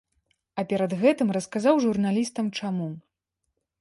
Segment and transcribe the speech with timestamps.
[0.61, 2.89] А перад гэтым расказаў журналістам, чаму.